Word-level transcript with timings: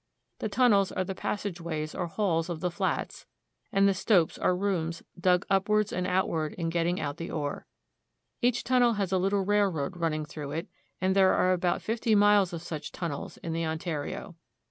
The 0.39 0.49
tunnels 0.49 0.91
are 0.91 1.03
the 1.03 1.13
pas 1.13 1.41
sageways 1.43 1.93
or 1.93 2.07
halls 2.07 2.49
of 2.49 2.59
the 2.59 2.71
flats, 2.71 3.27
and 3.71 3.87
the 3.87 3.93
stopes 3.93 4.35
are 4.39 4.57
rooms 4.57 5.03
dug 5.19 5.45
upward 5.47 5.93
and 5.93 6.07
outward 6.07 6.53
in 6.53 6.71
getting 6.71 6.99
out 6.99 7.17
the 7.17 7.29
ore. 7.29 7.67
Each 8.41 8.63
tunnel 8.63 8.93
has 8.93 9.11
a 9.11 9.19
little 9.19 9.45
railroad 9.45 9.95
running 9.95 10.25
through 10.25 10.53
it, 10.53 10.67
and 10.99 11.15
there 11.15 11.33
are 11.35 11.53
about 11.53 11.83
fifty 11.83 12.15
miles 12.15 12.51
of 12.51 12.63
such 12.63 12.91
tunnels 12.91 13.37
in 13.43 13.53
the 13.53 13.67
Ontario. 13.67 14.35